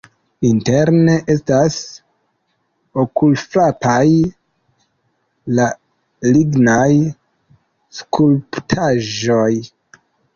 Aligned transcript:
Interne 0.49 1.15
estas 1.33 1.75
okulfrapaj 3.01 4.05
la 5.59 5.67
lignaj 6.31 6.87
skulptaĵoj. 7.99 9.51